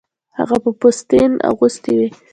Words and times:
هغه 0.37 0.57
به 0.63 0.71
پوستین 0.79 1.31
اغوستې 1.49 1.91
وې 1.97 2.07